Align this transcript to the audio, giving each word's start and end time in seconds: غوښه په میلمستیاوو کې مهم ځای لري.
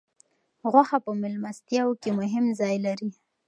غوښه 0.71 0.97
په 1.05 1.11
میلمستیاوو 1.21 1.99
کې 2.01 2.09
مهم 2.19 2.45
ځای 2.59 2.75
لري. 2.85 3.09